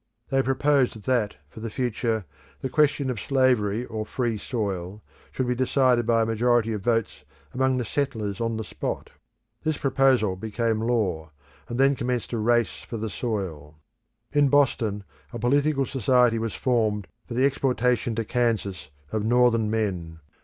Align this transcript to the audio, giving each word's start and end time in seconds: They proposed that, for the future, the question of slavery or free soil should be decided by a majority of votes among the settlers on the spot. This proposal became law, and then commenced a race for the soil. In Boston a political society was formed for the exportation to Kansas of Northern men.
They 0.31 0.41
proposed 0.41 1.03
that, 1.03 1.35
for 1.47 1.59
the 1.59 1.69
future, 1.69 2.25
the 2.61 2.69
question 2.69 3.11
of 3.11 3.19
slavery 3.21 3.85
or 3.85 4.03
free 4.03 4.35
soil 4.35 5.03
should 5.31 5.45
be 5.47 5.53
decided 5.53 6.07
by 6.07 6.23
a 6.23 6.25
majority 6.25 6.73
of 6.73 6.81
votes 6.81 7.23
among 7.53 7.77
the 7.77 7.85
settlers 7.85 8.41
on 8.41 8.57
the 8.57 8.63
spot. 8.63 9.11
This 9.61 9.77
proposal 9.77 10.35
became 10.35 10.79
law, 10.81 11.29
and 11.69 11.79
then 11.79 11.95
commenced 11.95 12.33
a 12.33 12.39
race 12.39 12.77
for 12.79 12.97
the 12.97 13.11
soil. 13.11 13.77
In 14.31 14.49
Boston 14.49 15.03
a 15.33 15.37
political 15.37 15.85
society 15.85 16.39
was 16.39 16.55
formed 16.55 17.05
for 17.27 17.35
the 17.35 17.45
exportation 17.45 18.15
to 18.15 18.25
Kansas 18.25 18.89
of 19.11 19.23
Northern 19.23 19.69
men. 19.69 20.19